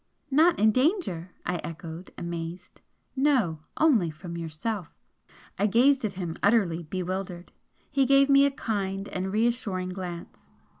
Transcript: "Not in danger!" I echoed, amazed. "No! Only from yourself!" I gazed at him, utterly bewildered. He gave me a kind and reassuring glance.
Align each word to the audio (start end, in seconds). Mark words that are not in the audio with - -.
"Not 0.31 0.57
in 0.57 0.71
danger!" 0.71 1.29
I 1.45 1.57
echoed, 1.57 2.09
amazed. 2.17 2.81
"No! 3.15 3.59
Only 3.77 4.09
from 4.09 4.35
yourself!" 4.35 4.87
I 5.59 5.67
gazed 5.67 6.03
at 6.03 6.13
him, 6.15 6.37
utterly 6.41 6.81
bewildered. 6.81 7.51
He 7.91 8.07
gave 8.07 8.27
me 8.27 8.47
a 8.47 8.49
kind 8.49 9.07
and 9.09 9.31
reassuring 9.31 9.89
glance. 9.89 10.47